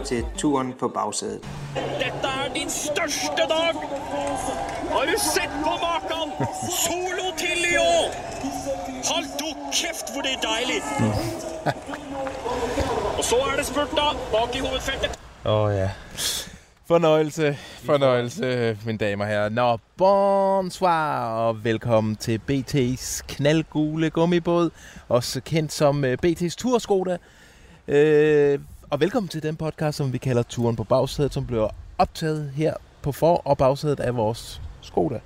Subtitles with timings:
[0.00, 1.40] lytter til Turen på bagsædet.
[1.74, 3.74] Dette er din største dag.
[4.90, 6.32] Har du sett på maken?
[6.84, 8.12] Solo til Lyon.
[9.10, 10.84] Hold du kæft, hvor det er dejligt.
[13.18, 15.18] Og så er det spurt da, bak i hovedfeltet.
[15.44, 15.90] Åh oh, ja.
[16.86, 19.48] Fornøjelse, fornøjelse, mine damer og herrer.
[19.48, 24.70] Nå, bonsoir og velkommen til BT's knaldgule gummibåd,
[25.08, 27.16] også kendt som BT's Turskoda.
[27.88, 31.68] Uh, og velkommen til den podcast, som vi kalder Turen på bagsædet, som bliver
[31.98, 35.20] optaget her på for- og bagsædet af vores Skoda.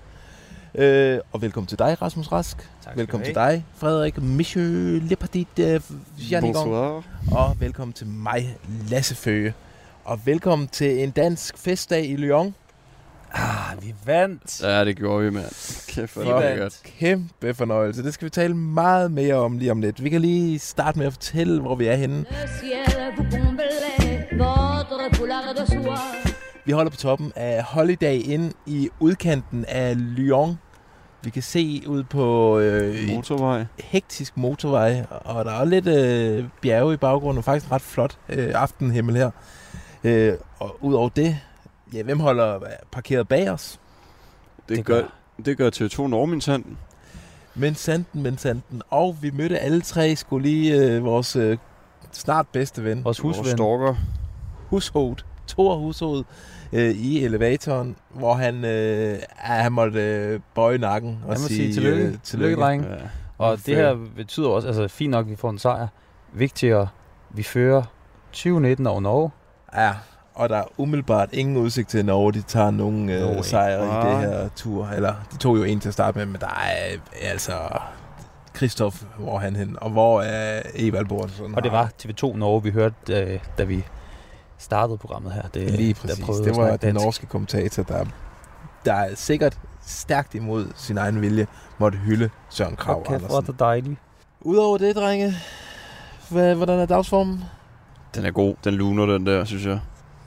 [0.79, 2.71] Uh, og velkommen til dig, Rasmus Rask.
[2.81, 4.63] skal velkommen til dig, Frederik Michel
[5.03, 5.65] Lepartit uh,
[6.41, 7.03] Bonsoir.
[7.33, 8.57] og velkommen til mig,
[8.89, 9.55] Lasse Føge.
[10.05, 12.55] Og velkommen til en dansk festdag i Lyon.
[13.35, 14.63] Ah, vi vandt.
[14.63, 15.45] Ja, det gjorde vi, mand.
[15.89, 16.61] Kæft, hvor Vi det vandt.
[16.61, 16.81] godt.
[16.99, 18.03] Kæmpe fornøjelse.
[18.03, 20.05] Det skal vi tale meget mere om lige om lidt.
[20.05, 22.25] Vi kan lige starte med at fortælle, hvor vi er henne.
[26.65, 30.59] Vi holder på toppen af Holiday Inn i udkanten af Lyon.
[31.23, 33.65] Vi kan se ud på øh, Motorvej.
[33.79, 38.19] hektisk motorvej, og der er lidt øh, bjerge i baggrunden, og faktisk en ret flot
[38.29, 39.31] øh, aftenhimmel her.
[40.05, 41.39] Øh, og udover det,
[41.95, 42.61] ja, hvem holder
[42.93, 43.81] parkeret bag os?
[44.69, 45.09] Det, Det gør, gør-
[45.45, 46.79] det gør TV2 Normintanden.
[47.55, 48.83] Men sanden, men sanden.
[48.91, 51.59] Og vi mødte alle tre, skulle lige øh, vores øh,
[52.13, 53.57] snart bedste ven, Vores Vores husven.
[53.57, 53.95] stalker.
[54.71, 55.17] Hushoved,
[55.49, 56.25] Thor Hushoved,
[56.73, 62.05] øh, i elevatoren, hvor han, øh, han måtte øh, bøje nakken og sige, sige tillykke.
[62.05, 62.85] Øh, Tillykke, dreng.
[62.85, 62.95] Ja.
[63.39, 65.87] Og det her betyder også, altså fint nok, at vi får en sejr.
[66.33, 66.89] Vigtigere,
[67.31, 67.83] vi fører
[68.33, 69.31] 2019 over Norge.
[69.75, 69.93] Ja,
[70.35, 73.87] og der er umiddelbart ingen udsigt til, at Norge de tager nogen No øh, sejre
[73.87, 74.07] i Ah.
[74.23, 74.87] det her tur.
[74.87, 77.53] Eller, de tog jo en til at starte med, men der er øh, altså...
[78.57, 79.77] Christoph, hvor er han hen?
[79.81, 81.55] Og hvor er Evald Bornsen?
[81.55, 83.85] Og det var TV2 Norge, vi hørte, øh, da vi
[84.59, 85.43] startede programmet her.
[85.43, 86.25] Det, Lige der præcis.
[86.25, 88.05] prøvede Det var den norske kommentator, der,
[88.85, 91.47] der er sikkert stærkt imod sin egen vilje,
[91.79, 93.53] måtte hylde Søren Krav Okay, hvor er Andersen.
[93.53, 93.97] det dejligt.
[94.41, 95.35] Udover det, drenge,
[96.31, 97.45] hvad, hvordan er dagsformen?
[98.15, 98.55] Den er god.
[98.65, 99.81] Den luner, den der, synes jeg.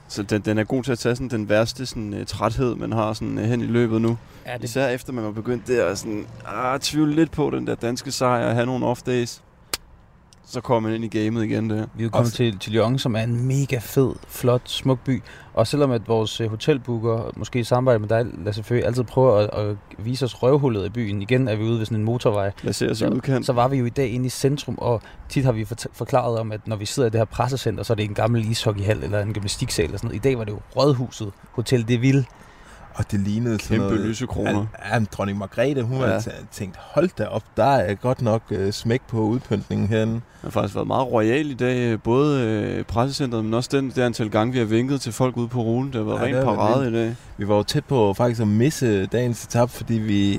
[0.08, 2.92] Så den, den er god til at tage sådan den værste sådan, uh, træthed, man
[2.92, 4.18] har sådan, uh, hen i løbet nu.
[4.46, 7.68] Ja, det, Især efter man var begyndt der at sådan, ah, tvivle lidt på den
[7.68, 9.42] der danske sejr og have nogle off days.
[10.50, 11.86] Så kommer man ind i gamet igen der.
[11.96, 15.24] vi er kommet til, til Lyon, som er en mega fed, flot, smuk by.
[15.54, 19.38] Og selvom at vores øh, hotelbooker, måske i samarbejde med dig, Lasse Føge, altid prøver
[19.38, 21.22] at, at vise os røvhullet i byen.
[21.22, 22.52] Igen er vi ude ved sådan en motorvej.
[22.64, 23.46] Lad os i udkant.
[23.46, 26.52] Så var vi jo i dag inde i centrum, og tit har vi forklaret om,
[26.52, 29.22] at når vi sidder i det her pressecenter, så er det en gammel ishockeyhal eller
[29.22, 30.26] en gymnastiksal eller sådan noget.
[30.26, 32.26] I dag var det jo Rådhuset, Hotel de Ville.
[32.98, 34.08] Og det lignede sådan Kæmpe noget...
[34.10, 34.66] lysekroner.
[34.94, 36.06] Ja, dronning Margrethe, hun Ja.
[36.08, 40.14] havde tænkt, hold da op, der er godt nok øh, smæk på udpyntningen herinde.
[40.14, 41.78] Det har faktisk været meget royal i dag.
[41.80, 45.38] øh, Både øh, pressecentret, men også den der antal gange, vi har vinket til folk
[45.38, 45.88] ude på ruten.
[45.94, 47.16] Det har været Ja, det været parade i dag.
[47.38, 50.34] Vi var jo tæt på faktisk at misse dagens etap, fordi vi,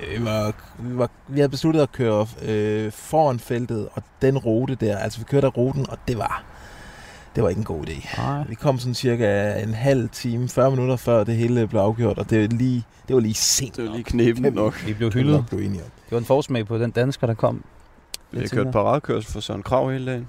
[0.00, 4.74] øh, var, vi, var, vi havde besluttet at køre øh, foran feltet, og den rute
[4.74, 6.42] der, altså vi kørte af ruten, og det var,
[7.34, 8.20] det var ikke en god idé.
[8.22, 8.44] Nej.
[8.48, 12.30] Vi kom sådan cirka en halv time, 40 minutter før det hele blev afgjort, og
[12.30, 14.86] det, var lige, det var lige sent Det var lige vi- nok.
[14.86, 15.44] Vi blev hyldet.
[15.52, 15.90] enige om.
[16.04, 17.64] Det var en forsmag på den dansker, der kom.
[18.30, 20.28] Vi har kørt paradekørsel for Søren Krav hele dagen.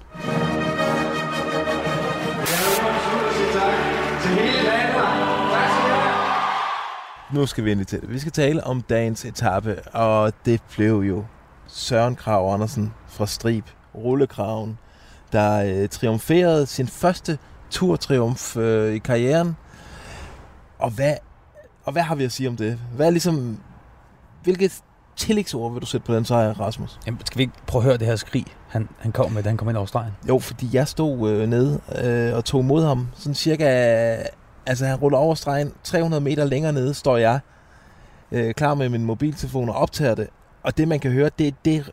[7.32, 8.10] Nu skal vi ind i til det.
[8.12, 11.24] Vi skal tale om dagens etape, og det blev jo
[11.66, 13.64] Søren Krav Andersen fra Strib,
[13.94, 14.78] rullekraven,
[15.32, 17.38] der øh, triumferede sin første
[17.70, 19.56] turtriumf øh, i karrieren.
[20.78, 21.14] Og hvad,
[21.84, 22.78] og hvad har vi at sige om det?
[22.96, 23.58] Hvad er ligesom,
[24.42, 24.82] hvilket
[25.16, 27.00] tillægsord vil du sætte på den sejr, Rasmus?
[27.06, 29.48] Jamen, skal vi ikke prøve at høre det her skrig, han, han kom med, da
[29.48, 30.12] han kom ind over stregen?
[30.28, 33.08] Jo, fordi jeg stod øh, nede øh, og tog mod ham.
[33.14, 33.66] Sådan cirka...
[34.66, 35.72] Altså, han ruller over stregen.
[35.82, 37.40] 300 meter længere nede står jeg
[38.32, 40.28] øh, klar med min mobiltelefon og optager det.
[40.62, 41.90] Og det, man kan høre, det er det,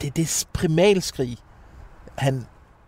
[0.00, 1.38] det, det primalskrig,
[2.14, 2.46] han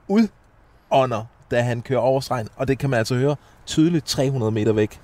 [0.08, 2.48] udånder, da han kører over stregen.
[2.56, 3.36] Og det kan man altså høre
[3.66, 5.00] tydeligt 300 meter væk.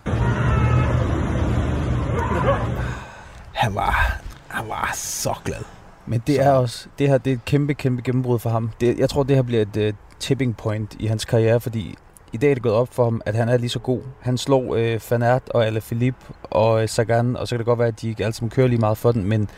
[3.53, 5.65] Han var, han var så glad.
[6.07, 8.71] Men det er også, det her det er et kæmpe, kæmpe gennembrud for ham.
[8.81, 11.95] Det, jeg tror, det her bliver et, øh, tipping point i hans karriere, fordi
[12.33, 14.01] i dag er det gået op for ham, at han er lige så god.
[14.21, 17.89] Han slår øh, Fanart og Alaphilippe og øh, Sagan, og så kan det godt være,
[17.89, 19.49] at de ikke alle sammen kører lige meget for den, men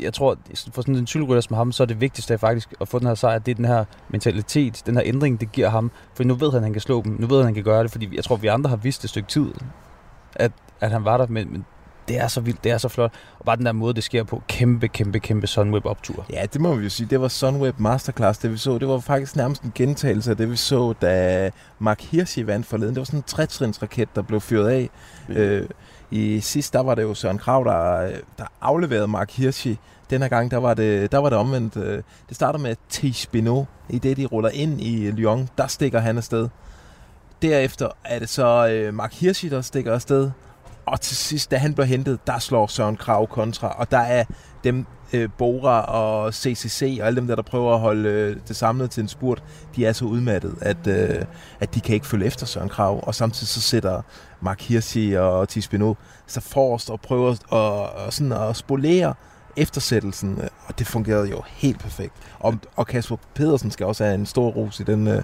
[0.00, 0.36] jeg tror,
[0.72, 3.14] for sådan en cykelrytter som ham, så er det vigtigste faktisk at få den her
[3.14, 5.90] sejr, det er den her mentalitet, den her ændring, det giver ham.
[6.14, 7.16] For nu ved han, at han kan slå dem.
[7.18, 9.04] Nu ved han, at han kan gøre det, fordi jeg tror, vi andre har vidst
[9.04, 9.46] et stykke tid,
[10.34, 11.64] at, at han var der, men, men
[12.08, 13.12] det er så vildt, det er så flot.
[13.38, 16.26] Og bare den der måde, det sker på, kæmpe, kæmpe, kæmpe Sunweb optur.
[16.30, 17.06] Ja, det må vi jo sige.
[17.10, 18.78] Det var Sunweb Masterclass, det vi så.
[18.78, 22.94] Det var faktisk nærmest en gentagelse af det, vi så, da Mark Hirschi vandt forleden.
[22.94, 24.90] Det var sådan en trætrinsraket, der blev fyret af.
[25.28, 25.34] Ja.
[25.34, 25.68] Øh,
[26.10, 29.78] i sidst, der var det jo Søren Krav, der, der afleverede Mark Hirschi.
[30.10, 31.76] Den her gang, der var det, der var det omvendt.
[31.76, 33.64] Øh, det starter med Tish Beno.
[33.88, 36.48] I det, de ruller ind i Lyon, der stikker han afsted.
[37.42, 40.30] Derefter er det så øh, Mark Hirschi, der stikker afsted.
[40.86, 43.74] Og til sidst, da han bliver hentet, der slår Søren Krav kontra.
[43.78, 44.24] Og der er
[44.64, 48.56] dem, øh, Bora og CCC og alle dem der, der prøver at holde øh, det
[48.56, 49.42] samlet til en spurt,
[49.76, 51.24] de er så udmattet, at, øh,
[51.60, 53.00] at de kan ikke følge efter Søren Krav.
[53.02, 54.02] Og samtidig så sætter
[54.44, 55.96] Mark Hirschi og Thies Benoit,
[56.26, 57.52] så forrest og prøver at,
[58.06, 59.14] og sådan at spolere
[59.56, 62.14] eftersættelsen, øh, og det fungerede jo helt perfekt.
[62.38, 65.22] Og, og Kasper Pedersen skal også have en stor ros i den, øh,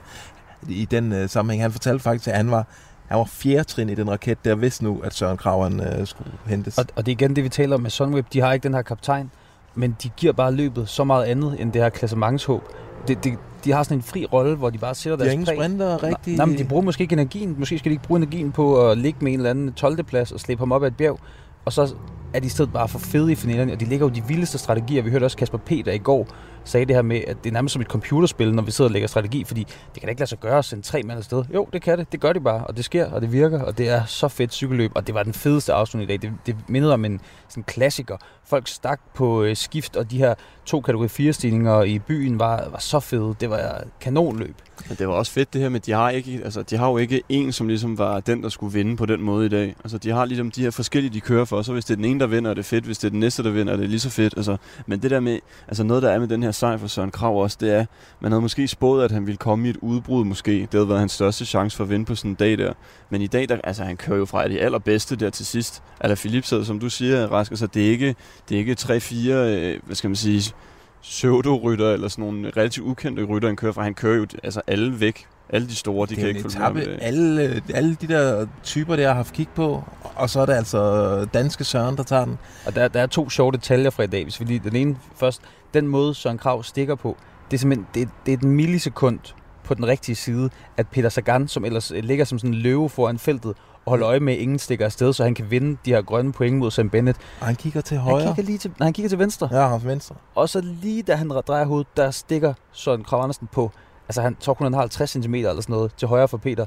[0.68, 1.62] i den øh, sammenhæng.
[1.62, 2.66] Han fortalte faktisk, at han var,
[3.06, 6.06] han var fjerde trin i den raket, der vidste nu, at Søren Krav han, øh,
[6.06, 6.78] skulle hentes.
[6.78, 8.26] Og, og det er igen det, vi taler om med Sunweb.
[8.32, 9.30] De har ikke den her kaptajn,
[9.74, 12.62] men de giver bare løbet så meget andet end det her klassementshåb.
[13.08, 15.46] Det, det, de har sådan en fri rolle, hvor de bare sætter de deres ingen
[15.46, 15.56] præg.
[15.56, 16.36] sprinter rigtig.
[16.36, 17.56] Nej, men de bruger måske ikke energien.
[17.58, 20.02] Måske skal de ikke bruge energien på at ligge med en eller anden 12.
[20.02, 21.18] plads og slæbe ham op ad et bjerg.
[21.64, 21.94] Og så
[22.34, 24.58] er de i stedet bare for fede i finalerne, og de ligger jo de vildeste
[24.58, 25.02] strategier.
[25.02, 26.28] Vi hørte også Kasper Peter i går
[26.64, 28.92] sagde det her med, at det er nærmest som et computerspil, når vi sidder og
[28.92, 31.44] lægger strategi, fordi det kan da ikke lade sig gøre at sende tre mand afsted.
[31.54, 32.12] Jo, det kan det.
[32.12, 34.52] Det gør de bare, og det sker, og det virker, og det er så fedt
[34.52, 36.30] cykelløb, og det var den fedeste afslutning i dag.
[36.30, 38.16] Det, det mindede om en sådan klassiker.
[38.44, 40.34] Folk stak på øh, skift, og de her
[40.64, 43.34] to kategori 4 stigninger i byen var, var så fede.
[43.40, 44.54] Det var kanonløb.
[44.88, 46.96] Men det var også fedt det her med, de har, ikke, altså, de har jo
[46.96, 49.76] ikke en, som ligesom var den, der skulle vinde på den måde i dag.
[49.84, 51.62] Altså, de har ligesom de her forskellige, de kører for.
[51.62, 52.84] Så hvis det er den ene, der vinder, er det fedt.
[52.84, 54.34] Hvis det er den næste, der vinder, er det lige så fedt.
[54.36, 57.10] Altså, men det der med, altså noget, der er med den her sejr for Søren
[57.10, 57.84] Krav også, det er,
[58.20, 60.52] man havde måske spået, at han ville komme i et udbrud måske.
[60.52, 62.72] Det havde været hans største chance for at vinde på sådan en dag der.
[63.10, 65.82] Men i dag, der, altså, han kører jo fra de allerbedste der til sidst.
[66.00, 68.14] Eller Philip sidder, som du siger, Rasker, så det er ikke,
[68.48, 70.54] det er ikke 3-4, øh, hvad skal man sige,
[71.02, 73.82] pseudo-rytter, eller sådan nogle relativt ukendte rytter, han kører fra.
[73.82, 75.26] Han kører jo altså alle væk.
[75.52, 77.02] Alle de store, de det kan ikke følge med etape, dag.
[77.02, 79.84] alle, alle de der typer, der har haft kig på,
[80.16, 82.38] og så er det altså danske Søren, der tager den.
[82.66, 84.22] Og der, der er to sjove detaljer fra i dag.
[84.22, 85.40] Hvis vi lige, den ene først,
[85.74, 87.16] den måde Søren Krav stikker på,
[87.50, 89.18] det er simpelthen det, det er et millisekund
[89.64, 92.88] på den rigtige side, at Peter Sagan, som ellers øh, ligger som sådan en løve
[92.88, 93.54] foran feltet,
[93.84, 96.32] og holder øje med, at ingen stikker afsted, så han kan vinde de her grønne
[96.32, 97.18] point mod Sam Bennett.
[97.40, 98.26] Og han kigger til Han højre.
[98.26, 99.48] kigger, lige til, nej, han kigger til venstre.
[99.52, 100.14] Ja, han venstre.
[100.34, 103.70] Og så lige da han drejer hovedet, der stikker Søren Krav Andersen på.
[104.10, 106.66] Altså han tror kun, han har 50 cm eller sådan noget til højre for Peter.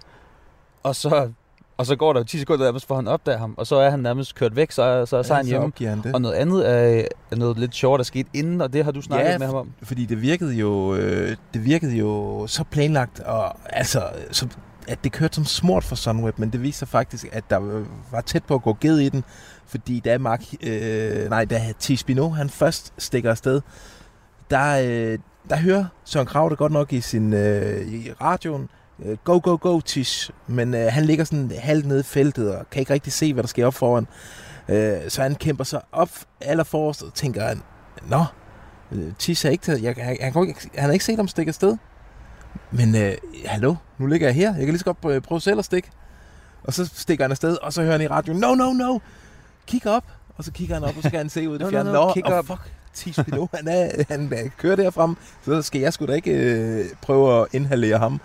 [0.84, 1.32] Og så,
[1.78, 3.54] og så går der jo 10 sekunder nærmest, for han opdager ham.
[3.58, 5.72] Og så er han nærmest kørt væk, så er, så er sejren så hjemme.
[5.90, 6.16] han det.
[6.16, 9.02] Og noget andet er, er noget lidt sjovt, der skete inden, og det har du
[9.02, 9.72] snakket Ja, med ham om.
[9.84, 14.48] Fordi det virkede jo, øh, det virkede jo så planlagt, og altså, så,
[14.88, 18.22] at det kørte som smurt for Sunweb, men det viser sig faktisk, at der var
[18.22, 19.24] tæt på at gå ged i den,
[19.66, 23.62] fordi da Mark, øh, nej, da Tish Bino, han først stikker afsted,
[24.50, 25.20] der, øh,
[25.50, 28.70] der hører Søren Krav det godt nok i sin øh, i radioen,
[29.06, 32.70] øh, go, go, go, Tish, men øh, han ligger sådan halvt nede i feltet, og
[32.70, 34.08] kan ikke rigtig se, hvad der sker op foran.
[34.70, 36.10] Øh, så han kæmper sig op
[36.42, 37.62] allerforrest, og tænker han,
[38.08, 38.26] nå,
[38.92, 39.84] Øh, Tish er ikke taget.
[39.84, 41.78] Jeg, kan ikke, han har ikke set ham stikke afsted.
[42.72, 43.14] Men øh,
[43.46, 44.48] hallo, nu ligger jeg her.
[44.50, 45.90] Jeg kan lige så godt prøve, prøve selv at stikke.
[46.64, 49.00] Og så stikker han afsted, og så hører han i radioen, no, no, no,
[49.68, 50.04] kig op.
[50.38, 51.84] Og så kigger han op, og så kan han se ud af det No, no,
[51.84, 51.92] fjerne.
[51.94, 52.46] no, Nå, kig oh, op.
[52.46, 55.18] fuck, Tish Pinot, han, er, han er, kører derfram.
[55.46, 58.22] Så skal jeg sgu da ikke øh, prøve at inhalere ham.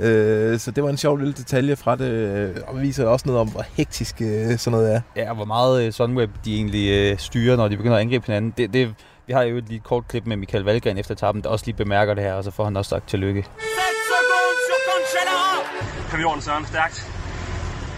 [0.00, 3.40] Øh, så det var en sjov lille detalje fra det, øh, og viser også noget
[3.40, 5.00] om, hvor hektisk øh, sådan noget er.
[5.16, 8.26] Ja, og hvor meget øh, Sunweb de egentlig øh, styrer, når de begynder at angribe
[8.26, 8.54] hinanden.
[8.56, 8.94] Det, det,
[9.26, 11.76] vi har jo et lige kort klip med Michael Valgren efter etappen, der også lige
[11.76, 13.42] bemærker det her, og så får han også sagt tillykke.
[13.42, 16.66] 7 secondes sur Cancellara Kom i orden, Søren.
[16.66, 17.10] Stærkt.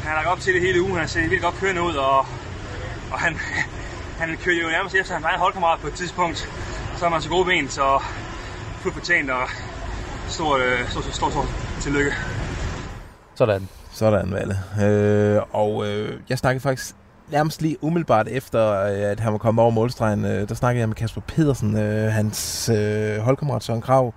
[0.02, 0.96] Han har lagt op til det hele ugen.
[0.96, 2.18] Han ser vildt godt kørende ud, og,
[3.12, 3.36] og han,
[4.18, 6.38] han kører jo nærmest efter hans egen holdkammerat på et tidspunkt.
[6.96, 8.02] Så har man så gode ben, så
[8.80, 9.48] fuldt fortjent og
[10.28, 11.46] stort, øh, stort, stort, stort, stort
[11.80, 12.12] tillykke.
[13.34, 13.68] Sådan.
[13.92, 14.56] Sådan, Valle.
[14.82, 16.94] Øh, og øh, jeg snakkede faktisk
[17.30, 20.88] nærmest lige umiddelbart efter, øh, at han var kommet over målstregen, øh, der snakkede jeg
[20.88, 24.14] med Kasper Pedersen, øh, hans øh, holdkammerat Søren Krav.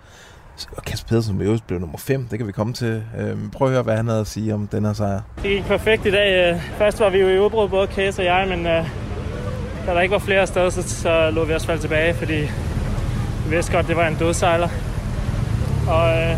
[0.78, 3.04] Og Kasper Pedersen øvrigt blev nummer 5, det kan vi komme til.
[3.20, 5.22] Øh, prøv at høre, hvad han havde at sige om den her sejr.
[5.36, 6.54] Det gik perfekt i dag.
[6.54, 8.86] Øh, Først var vi jo i udbrud, både Case og jeg, men øh,
[9.88, 12.50] da der ikke var flere afsted, så, så lå vi også falde tilbage, fordi
[13.46, 14.70] vi vidste godt, det var en dødsejler.
[15.88, 16.38] Og øh,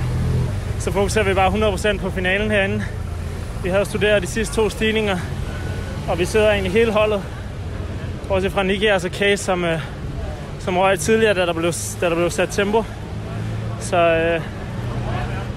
[0.79, 2.83] så fokuserer vi bare 100% på finalen herinde.
[3.63, 5.17] Vi havde studeret de sidste to stigninger,
[6.09, 7.23] og vi sidder egentlig hele holdet.
[8.29, 9.79] Også fra Niki, altså Case, som, øh,
[10.59, 12.83] som røg tidligere, da der, blev, da der blev sat tempo.
[13.79, 14.41] Så øh,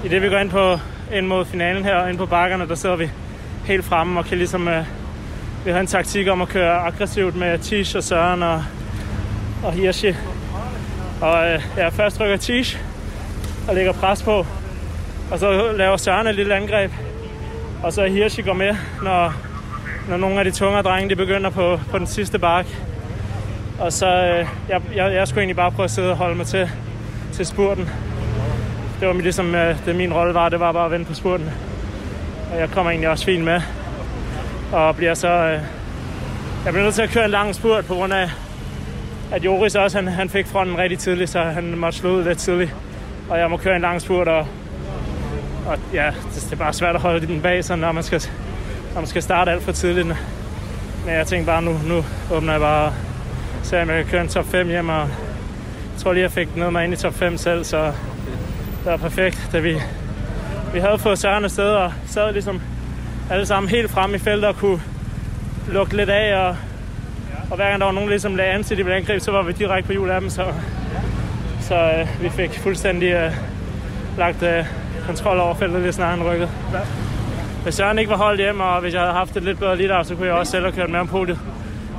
[0.05, 0.79] i det vi går ind, på,
[1.13, 3.11] ind mod finalen her, og ind på bakkerne, der sidder vi
[3.65, 4.69] helt fremme og kan ligesom...
[4.69, 4.85] Øh,
[5.67, 8.65] vi har en taktik om at køre aggressivt med Tish og Søren og,
[9.65, 10.15] og Hirschi.
[11.21, 12.79] Og øh, ja, først rykker Tish
[13.69, 14.47] og lægger pres på.
[15.31, 16.93] Og så laver Søren et lille angreb.
[17.83, 19.35] Og så Hirschi går med, når,
[20.09, 22.67] når nogle af de tungere drenge de begynder på, på den sidste bark.
[23.81, 26.47] Og så øh, jeg, jeg, jeg skulle egentlig bare prøve at sidde og holde mig
[26.47, 26.71] til,
[27.33, 27.91] til spurten.
[29.01, 31.51] Det var ligesom øh, det min rolle var, det var bare at vente på spurten.
[32.53, 33.61] Og jeg kommer egentlig også fint med.
[34.73, 35.29] Og bliver så...
[35.29, 35.61] Øh,
[36.65, 38.31] jeg bliver nødt til at køre en lang spurt på grund af,
[39.33, 42.39] at Joris også han, han fik fronten rigtig tidligt, så han måtte slå ud lidt
[42.39, 42.75] tidligt.
[43.29, 44.47] Og jeg må køre en lang spurt, og,
[45.67, 48.23] og ja, det, det er bare svært at holde den bag så når man skal,
[48.95, 50.07] når man skal starte alt for tidligt.
[50.07, 52.93] Men jeg tænkte bare, nu, nu åbner jeg bare
[53.67, 55.09] så jeg kan køre en top 5 hjem, og jeg
[55.99, 57.95] tror lige, jeg fik noget mig ind i top 5 selv, så det
[58.85, 59.77] var perfekt, da vi,
[60.73, 62.61] vi havde fået Søren afsted og sad ligesom
[63.31, 64.81] alle sammen helt frem i feltet og kunne
[65.73, 66.57] lukke lidt af, og,
[67.51, 69.43] og hver gang der var nogen, ligesom lagde an til, de ville angribe, så var
[69.43, 70.45] vi direkte på hjul af dem, så,
[71.61, 73.33] så øh, vi fik fuldstændig øh,
[74.19, 74.65] lagt øh,
[75.07, 76.51] kontrol over feltet, lige snart han rykkede.
[77.63, 80.05] Hvis Søren ikke var holdt hjem, og hvis jeg havde haft et lidt bedre lead
[80.05, 81.39] så kunne jeg også selv have kørt med om podiet.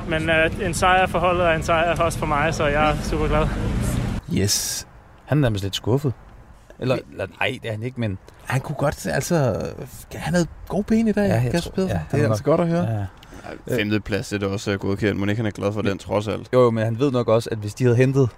[0.10, 2.96] Men øh, en sejr for holdet er en sejr også for mig, så jeg er
[3.04, 3.48] super glad.
[4.34, 4.88] Yes.
[5.26, 6.14] Han er nærmest lidt skuffet.
[6.80, 8.18] Eller, eller nej, det er han ikke, men...
[8.46, 9.36] Han kunne godt, altså...
[10.12, 12.44] Han havde gode ben i dag, Ja, jeg Kasper tror- ja, det er var- altså
[12.44, 12.84] godt at høre.
[12.84, 13.06] Ja.
[13.70, 15.20] Ej, Femte plads, det er også øh, godkendt.
[15.20, 16.50] Må ikke han er glad for den, trods alt.
[16.54, 18.30] Jo, jo, men han ved nok også, at hvis de havde hentet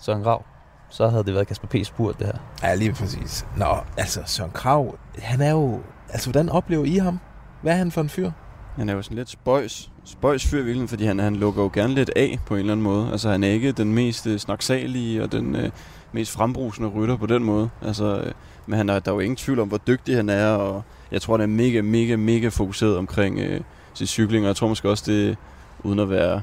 [0.00, 0.44] Søren Grav,
[0.90, 1.74] så havde det været Kasper P.
[1.84, 2.68] spurgt det her.
[2.68, 3.46] Ja, lige præcis.
[3.56, 5.80] Nå, altså Søren Krav, han er jo...
[6.08, 7.20] Altså, hvordan oplever I ham?
[7.62, 8.30] Hvad er han for en fyr?
[8.76, 11.70] Han er jo sådan lidt spøjs, spøjs fyr i virkeligheden, fordi han, han lukker jo
[11.74, 13.08] gerne lidt af på en eller anden måde.
[13.12, 15.70] Altså han er ikke den mest øh, snaksalige og den øh,
[16.12, 17.70] mest frembrusende rytter på den måde.
[17.82, 18.32] Altså, øh,
[18.66, 21.22] men han er, der er jo ingen tvivl om, hvor dygtig han er, og jeg
[21.22, 23.60] tror, han er mega, mega, mega fokuseret omkring øh,
[23.94, 25.36] sin cykling, og jeg tror måske også, det
[25.82, 26.42] uden at være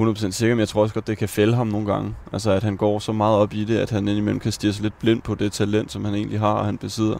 [0.00, 2.14] 100% sikker, men jeg tror også godt, det kan fælde ham nogle gange.
[2.32, 4.82] Altså at han går så meget op i det, at han indimellem kan stirre sig
[4.82, 7.18] lidt blind på det talent, som han egentlig har, og han besidder.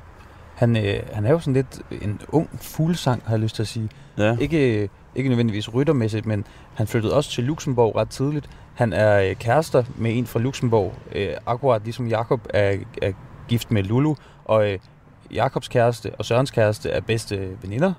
[0.55, 3.69] Han, øh, han er jo sådan lidt en ung fuglesang, har jeg lyst til at
[3.69, 3.89] sige.
[4.19, 4.37] Ja.
[4.41, 6.45] Ikke, ikke nødvendigvis ryttermæssigt, men
[6.75, 8.51] han flyttede også til Luxembourg ret tidligt.
[8.79, 13.13] Han er øh, kærester med en fra Luxembourg, øh, akkurat ligesom Jakob er, er
[13.49, 14.79] gift med Lulu, og øh,
[15.33, 17.93] Jakobs kæreste og Sørens kæreste er bedste veninder.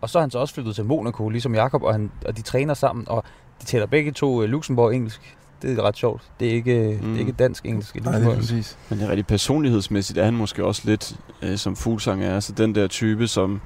[0.00, 2.42] Og så er han så også flyttet til Monaco, ligesom Jakob, og, han, og de
[2.42, 3.24] træner sammen, og
[3.60, 5.36] de taler begge to øh, Luxembourg-engelsk.
[5.62, 6.22] Det er ret sjovt.
[6.40, 7.08] Det er ikke, mm.
[7.08, 8.78] det er ikke dansk-engelsk i Nej, det er præcis.
[8.88, 12.34] Men det er rigtig personlighedsmæssigt er han måske også lidt, øh, som Fuglsang er.
[12.34, 13.60] Altså den der type, som,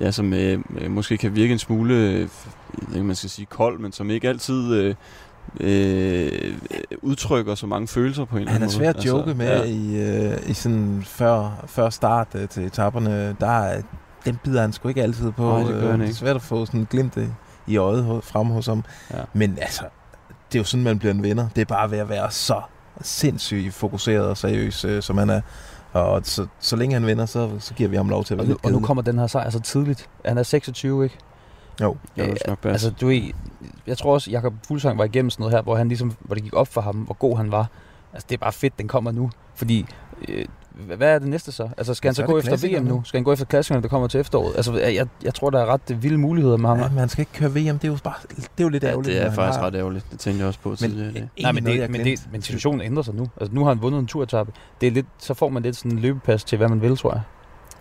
[0.00, 2.28] ja, som øh, måske kan virke en smule, øh, jeg
[2.88, 4.94] ved ikke, man skal sige kold, men som ikke altid øh,
[5.60, 6.54] øh,
[7.02, 8.88] udtrykker så mange følelser på en eller Han anden er måde.
[8.88, 9.62] Altså, svær at joke med ja.
[9.62, 13.36] i, øh, i sådan før, før start øh, til etaperne.
[13.40, 13.82] Der er,
[14.24, 15.42] den bider han sgu ikke altid på.
[15.42, 16.14] Nej, det gør Øh, han Det er ikke.
[16.18, 17.26] svært at få sådan et glimt i,
[17.66, 18.84] i øjet frem hos ham.
[19.14, 19.18] Ja.
[19.32, 19.82] Men altså,
[20.52, 21.48] det er jo sådan, man bliver en vinder.
[21.56, 22.60] Det er bare ved at være så
[23.00, 25.40] sindssygt fokuseret og seriøs, øh, som han er.
[25.92, 28.46] Og så, så længe han vinder, så, så giver vi ham lov til at Og
[28.46, 30.08] være nu, lidt og nu kommer den her sejr så tidligt.
[30.24, 31.18] Han er 26, ikke?
[31.80, 31.96] Jo.
[32.16, 32.72] Ja, det er nok bedst.
[32.72, 33.22] Altså, du ved,
[33.86, 36.44] jeg tror også, Jakob Fuglsang var igennem sådan noget her, hvor, han ligesom, hvor det
[36.44, 37.66] gik op for ham, hvor god han var.
[38.12, 39.30] Altså, det er bare fedt, den kommer nu.
[39.54, 39.86] Fordi,
[40.28, 40.44] øh,
[40.88, 41.68] hva- hvad er det næste så?
[41.78, 43.02] Altså, skal han Så så, gå efter VM nu?
[43.04, 44.56] Skal han gå efter klassikerne, der kommer til efteråret?
[44.56, 46.78] Altså, jeg, jeg, jeg tror, der er ret vilde muligheder med ham.
[46.78, 47.78] Ja, men han skal ikke køre VM.
[47.78, 49.14] Det er jo, bare, det er jo lidt ja, ærgerligt.
[49.16, 50.06] det er faktisk har- ret ærgerligt.
[50.10, 51.28] Det tænkte jeg også på tidligere i dag.
[51.42, 53.26] Nej, men, noget, det, men, det, men situationen ændrer sig nu.
[53.40, 54.52] Altså, nu har han vundet en turetappe.
[54.80, 57.12] Det er lidt, så får man lidt sådan en løbepas til, hvad man vil, tror
[57.12, 57.20] jeg.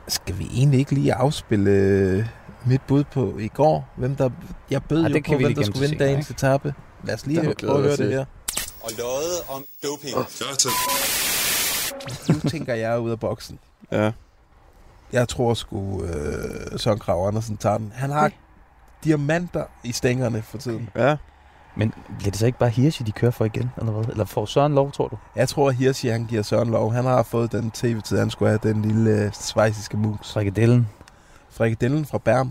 [0.07, 2.25] Skal vi egentlig ikke lige afspille øh,
[2.67, 3.87] mit bud på i går?
[3.95, 4.29] Hvem der,
[4.71, 6.73] jeg bød Ej, jo det på, kan vi hvem der skulle vinde senere, dagens etape.
[7.03, 8.25] Lad os lige prøve at høre det her.
[8.83, 10.15] og løjet om doping.
[12.43, 13.59] Nu tænker jeg ud af boksen.
[13.91, 14.11] Ja.
[15.13, 17.91] Jeg tror sgu, øh, Søren Krav Andersen tager den.
[17.95, 18.31] Han har
[19.03, 20.89] diamanter i stængerne for tiden.
[20.95, 21.17] Ja.
[21.75, 24.05] Men bliver det så ikke bare Hirschi, de kører for igen, eller hvad?
[24.05, 25.17] Eller får Søren lov, tror du?
[25.35, 26.93] Jeg tror, at Hirschi, han giver Søren lov.
[26.93, 30.33] Han har fået den tv-tid, han skulle have, den lille øh, svejsiske mus.
[30.33, 30.87] Frikadellen.
[31.57, 32.49] Frikadellen fra Bern.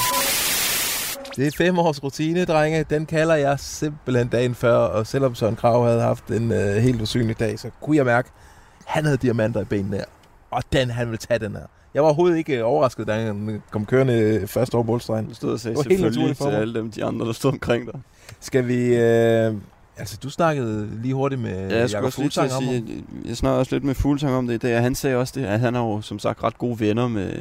[1.36, 2.84] Det er fem års rutine, drenge.
[2.90, 4.76] Den kalder jeg simpelthen dagen før.
[4.76, 8.30] Og selvom Søren Krav havde haft en øh, helt usynlig dag, så kunne jeg mærke,
[8.78, 10.04] at han havde diamanter i benene.
[10.50, 11.62] Og den, han ville tage den her.
[11.94, 15.28] Jeg var overhovedet ikke overrasket, da han kom kørende først over målstregen.
[15.28, 18.00] Du stod og sagde selvfølgelig til alle dem, de andre, der stod omkring dig.
[18.40, 19.54] Skal vi, øh,
[19.98, 23.58] Altså, du snakkede lige hurtigt med Ja, jeg at Fuglsang om sige, jeg, jeg snakker
[23.58, 25.82] også lidt med Fuglsang om det i dag, han sagde også det, at han har
[25.82, 27.32] jo som sagt ret gode venner med,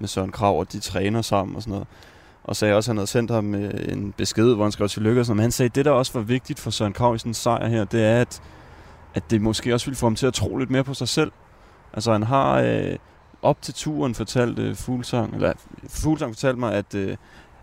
[0.00, 1.86] med Søren Krav, og de træner sammen og sådan noget.
[2.44, 5.20] Og sagde også, at han havde sendt ham øh, en besked, hvor han skrev tillykke
[5.20, 5.36] og sådan noget.
[5.36, 7.34] Men han sagde, at det, der også var vigtigt for Søren Krav i sådan en
[7.34, 8.42] sejr her, det er, at,
[9.14, 11.32] at det måske også ville få ham til at tro lidt mere på sig selv.
[11.92, 12.96] Altså han har øh,
[13.42, 15.52] op til turen fortalt øh, Fuglsang, eller
[15.88, 17.16] Fuglsang fortalte mig, at, øh,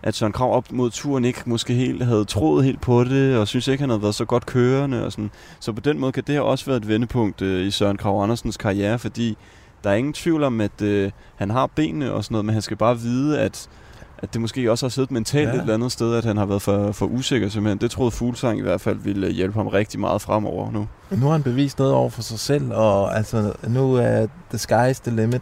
[0.03, 3.47] at Søren Krav op mod turen ikke måske helt havde troet helt på det, og
[3.47, 5.05] synes ikke, han havde været så godt kørende.
[5.05, 5.31] Og sådan.
[5.59, 8.23] Så på den måde kan det her også være et vendepunkt øh, i Søren Krav
[8.23, 9.37] Andersens karriere, fordi
[9.83, 12.61] der er ingen tvivl om, at øh, han har benene og sådan noget, men han
[12.61, 13.69] skal bare vide, at,
[14.17, 15.53] at det måske også har siddet mentalt Ja.
[15.55, 17.77] et eller andet sted, at han har været for, for usikker simpelthen.
[17.77, 20.87] Det troede Fuglsang i hvert fald ville hjælpe ham rigtig meget fremover nu.
[21.11, 25.01] Nu har han bevist noget over for sig selv, og altså, nu er the sky's
[25.03, 25.41] the limit.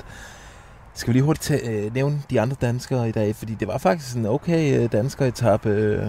[0.94, 3.78] Skal vi lige hurtigt tage, øh, nævne de andre danskere i dag, fordi det var
[3.78, 5.70] faktisk en okay øh, dansker etape.
[5.70, 6.08] Øh,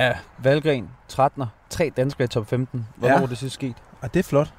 [0.00, 0.12] Ja,
[0.42, 2.86] Valgren, 13'er, tre danskere i top 15.
[2.96, 3.22] Hvornår Ja.
[3.22, 3.74] er det sidst sket?
[4.00, 4.52] og det er flot.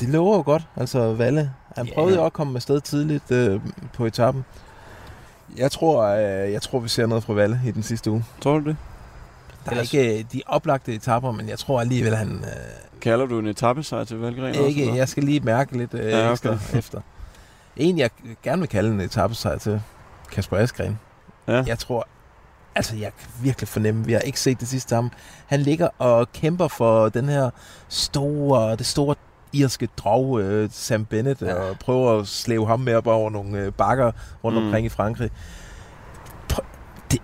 [0.00, 1.50] Det lover jo godt, altså Valle.
[1.76, 3.60] Han prøvede jo at komme afsted tidligt øh,
[3.94, 4.44] på etappen.
[5.56, 8.24] Jeg tror, øh, jeg tror, vi ser noget fra Valle i den sidste uge.
[8.40, 8.76] Tror du det?
[9.64, 12.28] Der er Ellers- ikke øh, de oplagte etapper, men jeg tror alligevel, han...
[12.30, 14.62] Øh, Kalder du en etappesejr til Valgren også?
[14.62, 14.94] ikke, eller?
[14.94, 16.32] jeg skal lige mærke lidt øh, Ja, okay.
[16.32, 17.00] ekstra efter.
[17.76, 18.10] En, jeg
[18.42, 19.82] gerne vil kalde en etappesejr til
[20.32, 20.98] Kasper Askren.
[21.48, 21.62] Ja.
[21.66, 22.06] Jeg tror,
[22.74, 25.10] altså jeg kan virkelig fornemme, vi har ikke set det sidste ham.
[25.46, 27.50] Han ligger og kæmper for den her
[27.88, 29.14] store, det store
[29.52, 31.46] irske drog, øh, Sam Bennett, ja.
[31.46, 31.54] Ja.
[31.54, 34.12] og prøver at slæve ham med op over nogle øh, bakker
[34.44, 34.64] rundt Mm.
[34.64, 35.30] omkring i Frankrig.
[36.48, 36.64] Prøv,
[37.10, 37.18] det,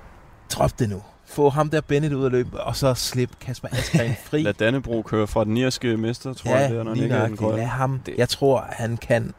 [0.53, 1.03] drop det nu.
[1.27, 4.43] Få ham der Bennett ud af løbet, og så slip Kasper Askren fri.
[4.47, 7.27] Lad Dannebro køre fra den irske mester, tror jeg, det er, når han ikke er
[7.27, 7.37] den.
[7.57, 8.01] Lad ham.
[8.07, 9.35] Det- Jeg tror, han kan...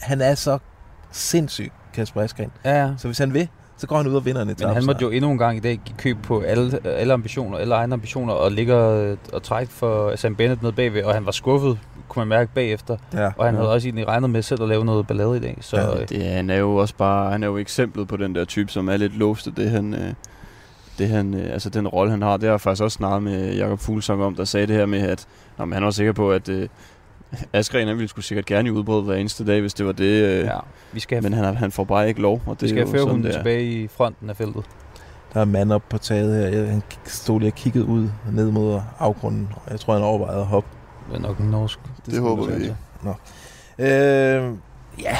[0.00, 0.58] Han er så
[1.12, 2.50] sindssyg, Kasper Askren.
[2.64, 2.92] Ja, ja.
[2.98, 4.66] Så hvis han vil, så går han ud og vinder en etape.
[4.68, 7.58] Men han måtte jo endnu en gang i dag give køb på alle, alle ambitioner,
[7.58, 11.26] alle egne ambitioner, og ligger øh, og trække for Sam Bennett ned bagved, og han
[11.26, 12.96] var skuffet, kunne man mærke bagefter.
[13.14, 13.30] Ja.
[13.36, 15.58] Og han havde også egentlig regnet med selv at lave noget ballade i dag.
[15.60, 18.16] Så Ja, ja, Det, er- han er jo også bare, han er jo eksemplet på
[18.16, 20.12] den der type, som er lidt låst af det, han, øh,
[20.98, 22.36] det han, øh, altså den rolle, han har.
[22.36, 25.00] Det har jeg faktisk også snakket med Jakob Fuglsang om, der sagde det her med,
[25.00, 25.26] at
[25.58, 26.68] men han var sikker på, at øh,
[27.52, 30.04] Askren, ville skulle sikkert gerne i udbrud hver eneste dag, hvis det var det.
[30.24, 30.56] Øh, ja,
[30.92, 32.88] vi skal have, Men han, har- han får bare ikke lov, og det vi skal
[32.88, 33.32] have det er.
[33.32, 34.64] tilbage i fronten af feltet.
[35.34, 36.58] Der er en mand op på taget her.
[36.60, 39.48] Jeg- Han stod lige og kiggede ud ned mod afgrunden.
[39.66, 40.68] og Jeg tror, han overvejede at hoppe.
[41.10, 41.78] Det er nok en norsk.
[42.06, 42.76] Det håber vi ikke.
[43.78, 44.52] Øh,
[45.02, 45.16] ja,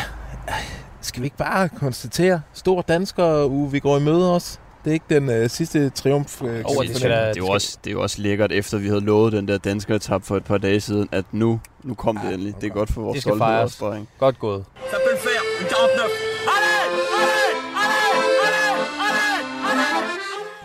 [1.01, 4.61] skal vi ikke bare konstatere, stor dansker uge, vi går i møde os.
[4.89, 6.43] Det er ikke den øh, sidste triumf.
[6.43, 8.89] Øh, kan det skal Det er, jo også, det er jo også lækkert, efter vi
[8.89, 12.17] havde lovet den der danske etap for et par dage siden, at nu, nu kom
[12.17, 12.55] det endelig.
[12.61, 13.65] Det er godt for vores Det skal stolthed fejres.
[13.73, 14.09] også, dreng.
[14.19, 14.65] Godt gået.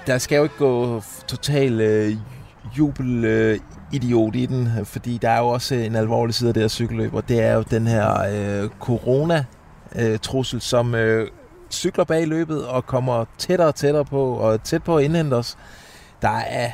[0.08, 2.14] Der skal jo ikke gå total øh,
[2.78, 3.60] jubel øh,
[3.94, 6.68] idiot i den, øh, fordi der er jo også en alvorlig side af det her
[6.68, 8.22] cykelløb, og det er jo den her
[8.64, 11.28] øh, corona-trussel, som øh,
[11.74, 15.58] cykler bag løbet og kommer tættere og tættere på, og tæt på at indhente os.
[16.22, 16.72] Der er,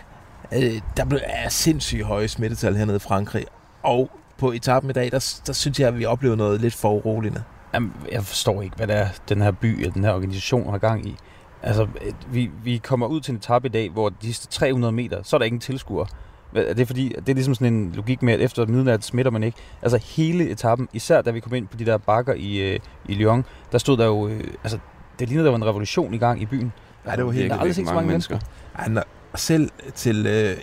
[0.54, 3.46] øh, der blev- er sindssygt høje smittetal hernede i Frankrig,
[3.84, 6.92] og på etappen i dag, der, der synes jeg, at vi oplever noget lidt for
[6.92, 7.44] uroligende.
[7.74, 10.78] Jamen, jeg forstår ikke, hvad det er, den her by eller den her organisation har
[10.78, 11.16] gang i.
[11.64, 14.92] Altså, øh, vi, vi kommer ud til en etape i dag, hvor de sidste 300
[14.92, 16.08] meter, så er der ingen tilskuere.
[16.56, 19.44] Er det fordi, det er ligesom sådan en logik med, at efter midnat smitter man
[19.44, 19.58] ikke?
[19.82, 23.14] Altså hele etappen, især da vi kom ind på de der bakker i, øh, i
[23.14, 24.78] Lyon, der stod der jo, øh, altså
[25.20, 26.72] det lignede, der var en revolution i gang i byen.
[27.06, 28.40] Ja, det var helt set så mange mennesker.
[28.80, 29.04] Ej, når,
[29.36, 30.58] selv til øh,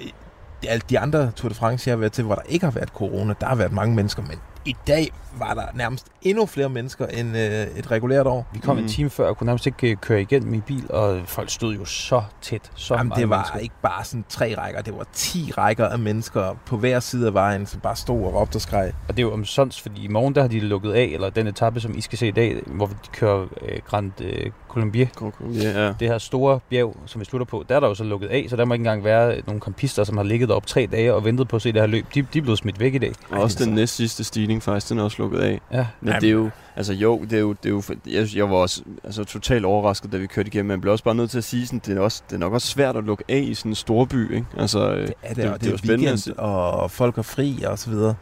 [0.62, 2.88] de- de andre Tour de France, jeg har været til, hvor der ikke har været
[2.88, 7.07] corona, der har været mange mennesker, men i dag var der nærmest endnu flere mennesker
[7.07, 8.46] end øh, et regulært år.
[8.52, 8.83] Vi kom mm.
[8.83, 11.74] En time før og kunne nærmest ikke øh, køre igennem i bil, og folk stod
[11.74, 13.59] jo så tæt, så Jamen, mange det var mennesker.
[13.59, 17.35] ikke bare sådan tre rækker, det var ti rækker af mennesker på hver side af
[17.35, 18.92] vejen, som bare stod og råbte og skreg.
[19.09, 21.46] Og det er jo omsonst, fordi i morgen der har de lukket af, eller den
[21.46, 25.07] etape, som I skal se i dag, hvor de kører øh, Grand øh, Colombier,
[25.40, 25.92] Ja, ja.
[26.00, 28.46] det her store bjerg, som vi slutter på, der er der jo så lukket af,
[28.50, 31.24] så der må ikke engang være nogle kampister, som har ligget deroppe tre dage og
[31.24, 32.07] ventet på at se det her løb.
[32.14, 33.12] De, de er blevet smidt væk i dag.
[33.31, 35.61] Og også den næst sidste stigning faktisk, den er også lukket af.
[35.73, 35.87] Ja.
[36.01, 38.57] Men det er jo, altså jo, det er jo, det er jo jeg, jeg var
[38.57, 41.45] også altså, totalt overrasket, da vi kørte igennem, men blev også bare nødt til at
[41.45, 43.71] sige, sådan, det, er også, det er nok også svært at lukke af i sådan
[43.71, 44.47] en stor by, ikke?
[44.59, 47.19] Altså, øh, Det er det, det- det, det det, er jo spændende weekend, og folk
[47.19, 48.14] er fri og så videre.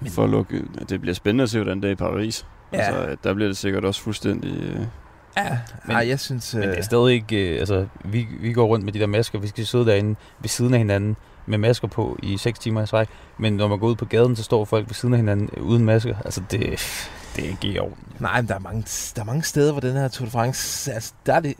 [0.00, 2.46] Men, for at lukke, det bliver spændende at se, hvordan det er i Paris.
[2.72, 2.78] Ja.
[2.78, 4.50] Altså, der bliver det sikkert også fuldstændig...
[4.62, 4.80] Øh,
[5.36, 6.54] ja, Men- ej, jeg synes...
[6.54, 9.06] Men det er Øh, stadig ikke, øh, altså vi, vi går rundt med de der
[9.06, 12.82] masker, vi skal sidde derinde ved siden af hinanden med masker på i 6 timer
[12.82, 15.18] i træk, men når man går ud på gaden, så står folk ved siden af
[15.18, 16.14] hinanden uden masker.
[16.24, 16.60] Altså det,
[17.36, 17.96] Det er ikke i orden.
[18.20, 18.84] Nej, men der er, mange,
[19.16, 21.54] der er mange steder, hvor den her Tour de France, altså, der, er det,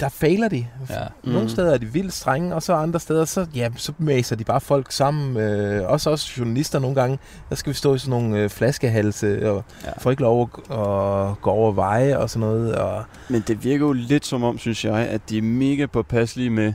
[0.00, 0.66] der fejler de.
[0.90, 0.94] Ja.
[1.24, 1.48] Nogle Mm.
[1.48, 4.60] steder er de vildt strenge, og så andre steder, så, ja, så mæser de bare
[4.60, 5.36] folk sammen.
[5.36, 7.18] Øh, også også journalister nogle gange.
[7.50, 9.90] Der skal vi stå i sådan nogle øh, flaskehalse, og Ja.
[9.98, 12.74] får ikke lov at, at gå over veje og sådan noget.
[12.74, 16.50] Og, Men det virker jo lidt som om, synes jeg, at de er mega påpasselige
[16.50, 16.72] med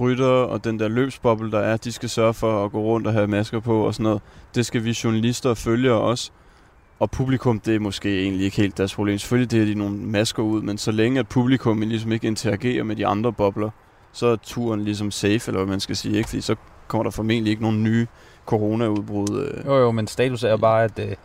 [0.00, 1.76] rytter og den der løbsboble, der er.
[1.76, 4.22] De skal sørge for at gå rundt og have masker på og sådan noget.
[4.54, 6.30] Det skal vi journalister og følgere også.
[6.98, 9.18] Og publikum, det er måske egentlig ikke helt deres problem.
[9.18, 12.84] Selvfølgelig det er de nogle masker ud, men så længe at publikum ligesom ikke interagerer
[12.84, 13.70] med de andre bobler,
[14.12, 16.16] så er turen ligesom safe, eller hvad man skal sige.
[16.16, 16.28] Ikke?
[16.28, 16.56] Fordi så
[16.88, 18.06] kommer der formentlig ikke nogen nye
[18.46, 19.40] coronaudbrud.
[19.40, 19.66] Øh.
[19.66, 21.16] Jo, jo, men status er jo bare, at øh,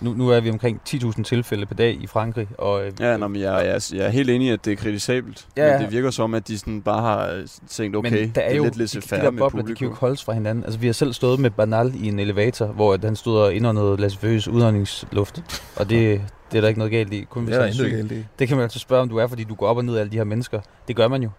[0.00, 2.48] nu, nu er vi omkring 10.000 tilfælde per dag i Frankrig.
[2.58, 4.76] Og, øh, Ja, nå, men jeg, jeg, jeg er helt enig i, at det er
[4.76, 5.46] kritisabelt.
[5.56, 8.40] Ja, men det virker som, at de sådan bare har øh, tænkt, okay, men der
[8.40, 9.86] er det jo er lidt lidt de, de der med bobler, de kan jo publikum.
[9.88, 10.64] ikke holdes fra hinanden.
[10.64, 13.96] Altså, vi har selv stået med Banal i en elevator, hvor han stod og indåndede
[13.96, 15.62] Lasse Føges udåndingsluft.
[15.76, 16.20] Og det,
[16.52, 17.26] det er der ikke noget galt i.
[17.30, 17.90] Kun hvis han er syg.
[17.90, 18.24] galt i.
[18.38, 20.00] Det kan man altså spørge, om du er, fordi du går op og ned af
[20.00, 20.60] alle de her mennesker.
[20.88, 21.30] Det gør man jo.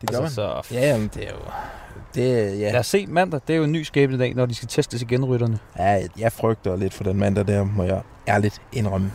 [0.00, 0.64] Det gør altså, man.
[0.64, 1.38] Så, Ja, jamen, det er jo...
[2.14, 2.72] Det, ja.
[2.72, 3.40] Lad os se mandag.
[3.46, 5.58] Det er jo en ny skæbnedag, når de skal testes igen, rytterne.
[5.78, 9.12] ja, jeg frygter lidt for den mandag der, må jeg ærligt indrømme.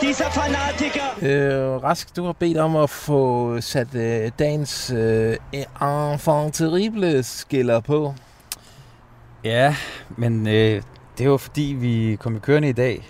[0.00, 1.04] dieser Fanatiker.
[1.22, 5.36] Øh, Rask, du har bedt om at få sat øh, dagens øh,
[5.82, 8.14] enfant terrible skiller på.
[9.44, 9.76] Ja,
[10.16, 10.82] men øh,
[11.18, 13.08] det er jo fordi, vi kom i kørende i dag.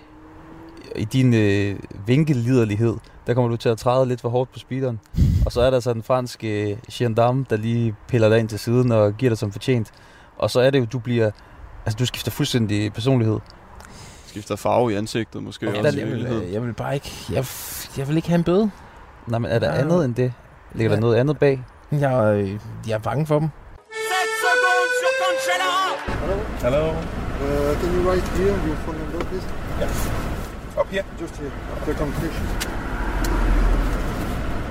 [0.97, 2.97] I din øh, vinkeliderlighed,
[3.27, 5.01] der kommer du til at træde lidt for hårdt på speederen.
[5.47, 8.59] Og så er der så den franske øh, gendarme, der lige piller dig ind til
[8.59, 9.91] siden og giver dig som fortjent.
[10.39, 11.31] Og så er det jo, du bliver...
[11.87, 13.39] Altså, du skifter fuldstændig personlighed.
[14.27, 15.99] Skifter farve i ansigtet måske Okay, også.
[15.99, 17.13] jeg, i vil, jeg vil bare ikke...
[17.33, 17.45] Jeg,
[17.99, 18.71] jeg vil ikke have en bøde.
[19.27, 19.81] Nej, men er der Ja.
[19.81, 20.33] andet end det?
[20.75, 21.01] Ligger der Ja.
[21.01, 21.65] noget andet bag?
[21.93, 22.51] Jeg, øh,
[22.89, 23.49] jeg er bange for dem.
[23.49, 23.95] 7
[24.45, 26.71] secondes sur Cancellara.
[26.71, 26.91] Hello.
[26.91, 29.47] Uh, can you write here your phone number, please?
[30.79, 31.05] Oh, Up here?
[31.19, 31.51] Just here.
[31.87, 32.47] The competition.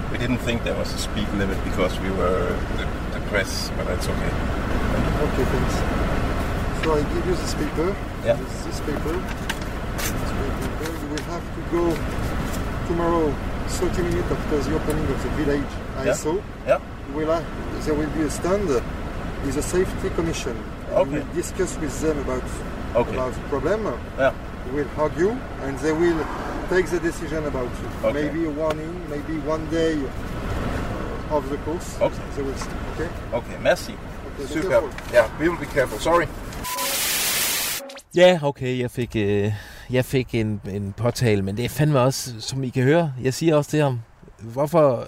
[0.09, 3.85] We didn't think there was a speed limit because we were the, the press, but
[3.87, 4.31] that's okay.
[5.27, 5.75] Okay, thanks.
[6.83, 7.95] So I give you this paper.
[8.23, 8.33] Yeah.
[8.39, 9.13] This, this paper.
[9.99, 10.91] This paper.
[10.95, 11.83] You will have to go
[12.87, 13.31] tomorrow,
[13.67, 15.71] 30 minutes after the opening of the village
[16.05, 16.13] Yeah.
[16.13, 16.41] ISO.
[16.65, 16.79] Yeah.
[17.13, 20.55] Will have, there will be a stand with a safety commission.
[20.91, 21.19] Okay.
[21.19, 22.43] Will discuss with them about
[22.95, 23.13] Okay.
[23.13, 23.99] about the problem.
[24.17, 24.33] Yeah.
[24.67, 25.31] You will argue,
[25.63, 26.19] and they will
[26.69, 28.09] take the decision about you.
[28.09, 28.23] Okay.
[28.23, 29.93] Maybe a warning, maybe one day
[31.31, 32.01] of the course.
[32.01, 32.21] Okay.
[32.35, 32.69] They will see.
[32.93, 33.09] Okay.
[33.33, 33.93] Okay, merci.
[33.93, 34.69] Okay, Super.
[34.69, 34.89] careful.
[35.13, 35.99] Yeah, we will be careful.
[35.99, 36.27] Sorry.
[38.15, 39.53] Ja, okay, jeg fik, øh,
[39.89, 43.33] jeg fik en, en påtale, men det er fandme også, som I kan høre, jeg
[43.33, 43.99] siger også til ham,
[44.39, 45.07] hvorfor,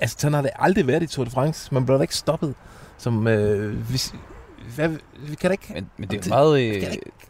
[0.00, 2.54] altså sådan har det aldrig været i Tour de France, man bliver da ikke stoppet,
[2.98, 4.14] som, øh, hvis,
[4.74, 6.82] hvad, vi kan da ikke, Men, men det er Det- en meget øh,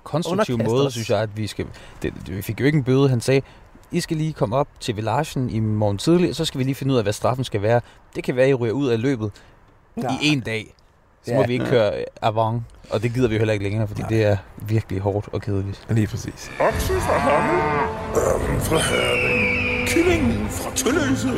[0.04, 0.92] konstruktiv måde, os.
[0.92, 1.66] synes jeg, at vi skal...
[2.02, 3.08] Det, det, vi fik jo ikke en bøde.
[3.08, 3.40] Han sagde,
[3.92, 6.74] I skal lige komme op til villagen i morgen tidlig, og så skal vi lige
[6.74, 7.80] finde ud af, hvad straffen skal være.
[8.16, 9.30] Det kan være, at I ryger ud af løbet
[9.96, 10.08] Ja.
[10.22, 10.74] i en dag.
[11.24, 11.36] Så Ja.
[11.36, 14.08] må vi ikke køre avant, og det gider vi jo heller ikke længere, fordi Nej.
[14.08, 15.86] det er virkelig hårdt og kedeligt.
[15.90, 16.50] lige præcis.
[16.60, 17.60] Okse fra Hammel.
[18.16, 19.88] Ørnen fra Herning.
[19.88, 21.28] Kyllingen fra Tølløse.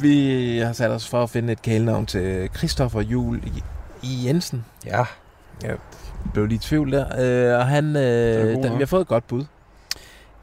[0.00, 3.40] Vi har sat os for at finde et kælenavn til Christoffer Jul
[4.02, 4.64] i, Jensen.
[4.86, 5.04] Ja.
[5.62, 5.76] Jeg
[6.32, 7.04] blev lige i tvivl der,
[7.52, 9.44] øh, og han, øh, god, den, vi har fået et godt bud.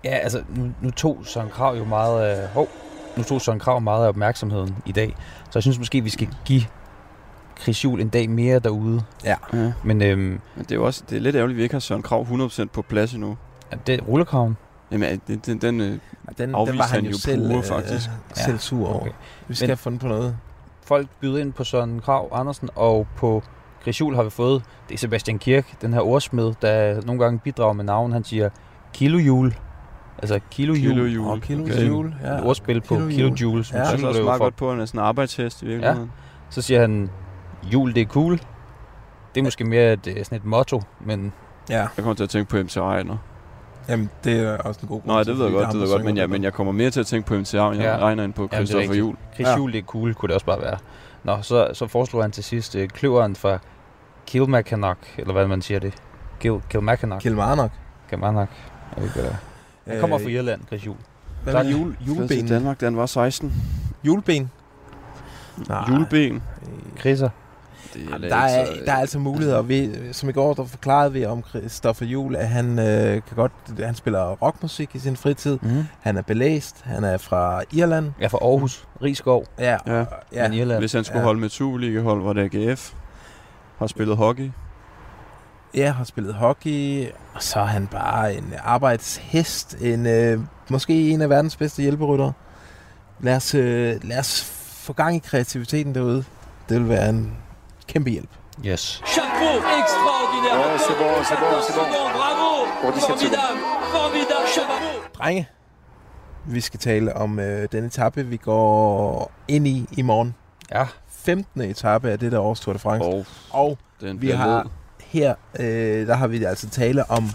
[0.04, 2.48] Ja, altså, nu, nu tog Søren Krav jo meget af...
[2.48, 2.68] Hov,
[3.18, 5.16] nu tog Søren Krav meget af opmærksomheden i dag.
[5.44, 6.62] Så jeg synes måske, vi skal give
[7.62, 9.02] Chris Juhl en dag mere derude.
[9.26, 9.36] Ja.
[9.84, 11.80] Men øhm, Men det er jo også det er lidt ærgerligt, at vi ikke har
[11.80, 13.38] Søren Krav 100% på plads endnu.
[13.88, 14.58] det er rullekraven.
[14.92, 16.00] Jamen, den, den, den, øh, Den,
[16.38, 18.10] den Afviste var han han jo selv, pure, øh, faktisk.
[18.34, 19.00] selv sur over.
[19.02, 19.12] Okay.
[19.48, 20.38] Vi skal Men- have fundet på noget.
[20.90, 23.44] Folk byder ind på Søren Krav Andersen, og på
[23.82, 27.40] Chris Juhl har vi fået, det er Sebastian Kirk, den her ordsmed, der nogle gange
[27.40, 28.12] bidrager med navn.
[28.12, 28.50] Han siger
[28.94, 29.54] kilojoule.
[30.18, 30.90] Altså kilojoule.
[30.90, 31.32] Kilojoule.
[31.32, 32.12] Og kilo Okay.
[32.24, 32.38] Ja.
[32.38, 33.82] Et ordspil på kilojoule, som Ja.
[33.84, 34.46] ja, synes også det jo meget for.
[34.46, 36.12] godt på, er sådan en arbejdshest i virkeligheden.
[36.50, 37.10] Så siger han,
[37.74, 38.38] jul det er cool.
[39.36, 41.34] Det er måske mere et, øh, sådan et motto, men
[41.70, 41.80] ja.
[41.80, 43.18] Jeg kommer til at tænke på MC Ejner.
[43.90, 45.88] Jamen, det er også en god grund Nej, det ved jeg godt, er det ved
[45.88, 47.98] jeg godt, men, ja, men jeg kommer mere til at tænke på MC Ejner Ja.
[47.98, 49.00] Ejner end på er rigtigt.
[49.00, 49.18] Juhl.
[49.34, 49.58] Chris Ja.
[49.58, 50.78] Juhl det er cool, kunne det også bare være.
[51.24, 53.60] Nå, så, så foreslog han til sidst øh, kløveren fra
[54.28, 55.94] Kilmacanok, eller hvad man siger det.
[56.40, 57.22] Kil, Kilmacanok.
[57.22, 57.72] Kilmarnock.
[58.10, 58.50] Kilmarnock.
[58.96, 59.34] Jeg ved ikke, er.
[59.92, 60.98] Han kommer fra Irland, Chris Juhl.
[61.44, 62.48] Hvad med jul, Juleben.
[62.48, 63.54] Danmark, da han var 16.
[64.04, 64.52] Juleben?
[65.68, 65.84] Nej.
[65.90, 66.44] Juleben.
[67.00, 67.30] Chriser.
[68.06, 69.62] Det Jamen, der, er, der er altså muligheder.
[69.62, 73.52] Vi, som i går, der forklarede vi om Christoffer Jul, at han øh, kan godt,
[73.80, 75.58] han spiller rockmusik i sin fritid.
[75.62, 75.84] Mm.
[76.02, 76.82] Han er belæst.
[76.84, 78.12] Han er fra Irland.
[78.22, 78.88] Er fra Aarhus.
[79.04, 79.46] Rigskov.
[79.60, 80.06] Ja, Ja.
[80.34, 80.44] ja.
[80.50, 80.80] Men Irland.
[80.80, 81.26] Hvis han skulle Ja.
[81.26, 82.94] holde med Superliga-hold, var det AGF.
[83.78, 84.52] Har spillet hockey.
[85.76, 91.22] ja, har spillet hockey, og så er han bare en arbejdshest, en, øh, måske en
[91.22, 92.34] af verdens bedste hjælperyttere.
[93.20, 94.44] Lad os, øh, lad os
[94.84, 96.24] få gang i kreativiteten derude.
[96.70, 97.34] Det vil være en
[97.90, 98.30] kæmpe hjælp.
[98.66, 99.02] Yes.
[99.06, 100.58] Chapeau, extraordinaire.
[100.60, 101.86] Ouais, c'est bon, c'est bon, c'est bon.
[102.20, 102.50] Bravo.
[102.82, 103.20] Pour 17 secondes.
[103.20, 103.60] Formidable,
[103.92, 105.02] formidable, chapeau.
[105.18, 105.48] Drenge,
[106.46, 110.36] vi skal tale om øh, den etape, vi går ind i i morgen.
[110.72, 110.86] Ja.
[111.10, 111.62] 15.
[111.62, 113.06] etape af det der års Tour de France.
[113.06, 114.70] Og Og den vi har led.
[115.00, 117.30] her, øh, der har vi altså tale om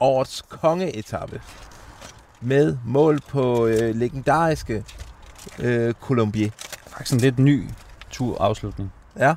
[0.00, 1.40] årets kongeetappe.
[2.40, 4.84] Med mål på øh, legendariske
[5.58, 6.50] øh, Colombier.
[6.86, 7.68] Faktisk en lidt ny
[8.10, 8.92] turafslutning.
[9.18, 9.34] Ja,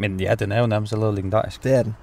[0.00, 1.64] Men ja, den er jo nærmest allerede legendarisk.
[1.64, 1.96] det er den.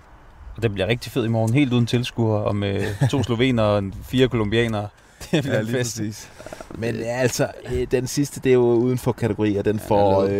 [0.55, 3.83] Og det bliver rigtig fed i morgen, helt uden tilskuere, og med to slovener og
[4.03, 4.87] fire kolumbianere.
[5.31, 5.97] Det bliver en fest.
[5.97, 6.29] præcis.
[6.75, 10.23] Men ja, altså, øh, den sidste, det er jo uden for kategori, og den får,
[10.27, 10.31] led.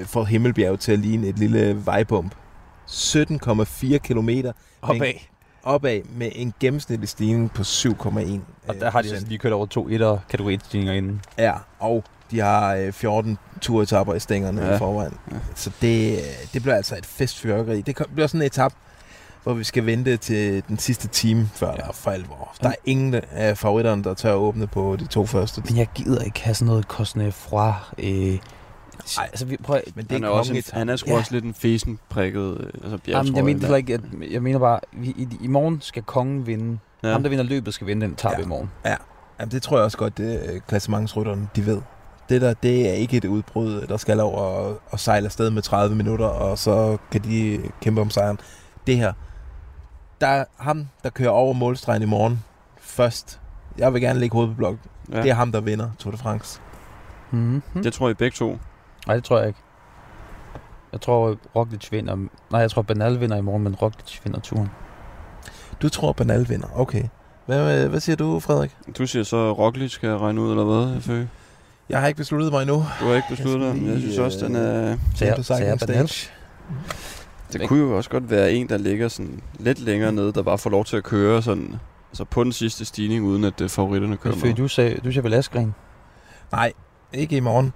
[0.00, 2.34] øh, får Himmelbjerg til at ligne et lille vejbump.
[2.88, 4.52] 17,4 kilometer
[4.82, 5.12] Opad.
[5.62, 9.66] opad med en gennemsnitlig stigning på 7,1 Og der har de altså lige kørt over
[9.66, 11.20] to etter kategoriindstigninger inden.
[11.38, 14.68] Ja, og de har øh, 14 turetapper i stængerne ja.
[14.68, 14.74] Ja.
[14.74, 15.14] i forvejen.
[15.30, 15.36] Ja.
[15.54, 16.18] Så det, øh,
[16.52, 17.80] det bliver altså et festfyrkeri.
[17.80, 18.72] Det bliver sådan en etap,
[19.42, 21.76] hvor vi skal vente til den sidste time, før ja.
[21.76, 22.54] der er for alvor.
[22.62, 25.62] Der er ingen af favoritterne, der tør at åbne på de to første.
[25.68, 27.74] Men jeg gider ikke have sådan noget Cosne fra...
[27.98, 28.38] Øh,
[29.18, 31.16] Ej, altså, vi prøver, Men det Han er også en, han er sgu Ja.
[31.16, 34.58] også lidt en fesen prikket øh, altså Jamen, jeg mener heller ikke, at, jeg mener
[34.58, 36.78] bare, vi, i, i morgen skal kongen vinde.
[37.02, 37.08] Ja.
[37.08, 37.12] Ja.
[37.12, 38.38] Ham, der vinder løbet, skal vinde den etape Ja.
[38.38, 38.44] ja.
[38.44, 38.70] i morgen.
[39.40, 41.80] Jamen, det tror jeg også godt, det øh, klassementsrytterne, de ved.
[42.28, 45.62] Det der, det er ikke et udbrud, der skal over og, og sejle afsted med
[45.62, 48.38] 30 minutter, og så kan de kæmpe om sejren.
[48.86, 49.12] Det her,
[50.20, 52.44] der er ham, der kører over målstregen i morgen
[52.80, 53.40] først.
[53.78, 54.76] Jeg vil gerne lægge hovedet på blok.
[55.12, 55.22] Ja.
[55.22, 56.60] Det er ham, der vinder Tour de France.
[57.30, 57.82] Mm-hmm.
[57.82, 58.58] Det tror jeg begge to.
[59.06, 59.60] Nej, det tror jeg ikke.
[60.92, 62.16] Jeg tror, Roglic vinder...
[62.50, 64.70] Nej, jeg tror, Bernal vinder i morgen, men Roglic vinder turen.
[65.82, 66.68] Du tror, Bernal vinder.
[66.74, 67.02] Okay.
[67.46, 68.76] Hvad, hvad siger du, Frederik?
[68.98, 71.26] Du siger så, at Roglic skal regne ud, eller hvad, jeg føler?
[71.88, 72.76] Jeg har ikke besluttet mig endnu.
[73.00, 74.96] Du har ikke besluttet Jeg dig, men jeg synes også, den er...
[75.20, 76.08] Jeg Cycling Bernal.
[76.08, 76.30] Stage.
[77.52, 80.58] Det kunne jo også godt være en, der ligger sådan lidt længere nede, der bare
[80.58, 81.74] får lov til at køre sådan,
[82.10, 84.54] altså på den sidste stigning, uden at uh, favoritterne kører Fordi med.
[84.54, 85.74] du sagde, du siger vel Askren?
[86.52, 86.72] Nej,
[87.12, 87.72] ikke i morgen.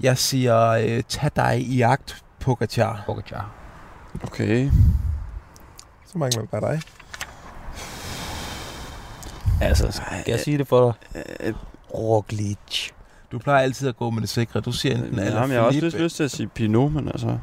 [0.00, 3.02] Jeg siger, øh, tag dig i jagt, Pogacar.
[3.06, 3.50] Pogacar.
[4.22, 4.70] Okay.
[6.06, 6.82] Så mangler bare dig.
[9.60, 11.22] Altså, skal jeg sige det for dig?
[11.40, 11.54] Øh,
[11.94, 12.90] Roglic.
[13.32, 14.60] Du plejer altid at gå med det sikre.
[14.60, 17.08] Du siger enten eller Jamen, jeg har også lidt lyst til at sige Pinot, men
[17.08, 17.38] altså...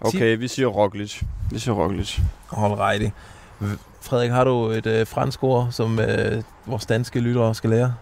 [0.00, 1.22] Okay, vi siger Roglic.
[1.50, 2.20] Vi siger Roglic.
[2.46, 3.08] Hold righty.
[4.00, 7.94] Frederik, har du et øh, fransk ord, som øh, vores danske lyttere skal lære?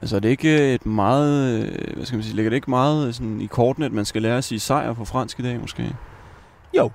[0.00, 1.60] Altså, er det ikke et meget...
[1.62, 2.36] øh, Hvad skal man sige?
[2.36, 5.04] Ligger det ikke meget sådan, i kortene, at man skal lære at sige sejr på
[5.04, 5.96] fransk i dag, måske?
[6.76, 6.90] Jo.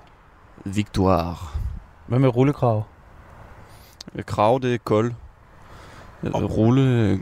[0.64, 1.36] Victoire.
[2.06, 2.82] Hvad med rullekrav?
[4.14, 5.12] Øh, Krav, det er kold.
[6.24, 7.20] Rulle...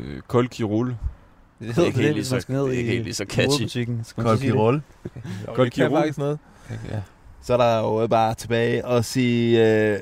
[0.00, 0.98] øh, Kold rulle.
[1.60, 3.24] Det er ikke helt lige så- skal ned det er i ikke helt lige så
[3.28, 3.62] catchy.
[4.16, 4.44] man Kold det?
[4.52, 4.82] Kirol.
[5.54, 5.90] Kold Det Kirol.
[6.18, 6.38] noget.
[6.70, 7.00] Ja.
[7.42, 9.98] Så er der jo bare tilbage og sige, øh,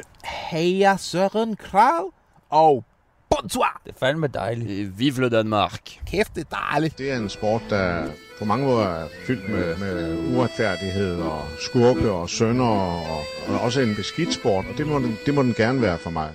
[0.51, 2.13] Heja Søren Krav
[2.51, 2.85] og
[3.31, 3.81] bonsoir.
[3.85, 4.71] Det er fandme dejligt.
[4.71, 5.81] Øh, Vive le Danmark.
[6.07, 6.99] Kæft, det er dejligt.
[6.99, 8.07] Det er en sport, der
[8.39, 13.81] på mange måder er fyldt med, med uretfærdighed og skurke og sønder, og, og også
[13.81, 16.31] en beskidt sport, og det må, den, det må den gerne være for mig.